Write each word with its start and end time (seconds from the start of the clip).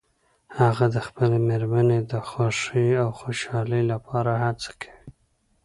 هغه 0.59 0.85
د 0.95 0.97
خپلې 1.07 1.37
مېرمنې 1.47 1.99
د 2.11 2.13
خوښې 2.29 2.87
او 3.03 3.09
خوشحالۍ 3.19 3.83
لپاره 3.91 4.31
هڅه 4.45 4.71
کوي 4.81 5.09